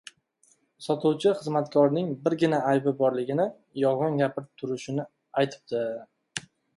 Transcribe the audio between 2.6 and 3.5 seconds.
aybi borligini–